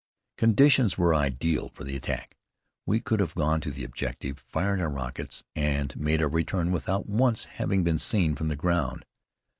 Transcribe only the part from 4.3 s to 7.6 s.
fired our rockets, and made our return, without once